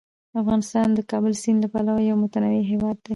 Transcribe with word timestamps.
افغانستان 0.41 0.87
د 0.93 0.99
کابل 1.11 1.33
سیند 1.41 1.59
له 1.63 1.67
پلوه 1.73 2.01
یو 2.09 2.15
متنوع 2.23 2.61
هیواد 2.71 2.97
دی. 3.05 3.09